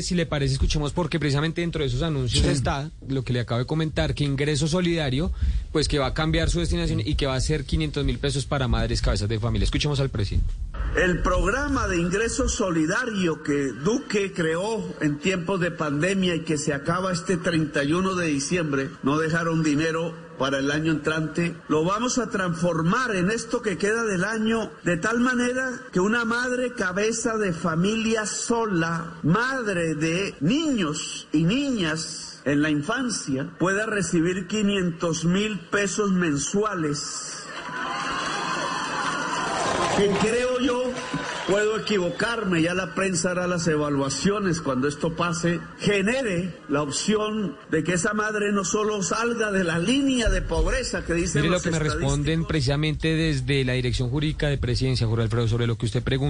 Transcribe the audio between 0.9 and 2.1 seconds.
porque precisamente dentro de esos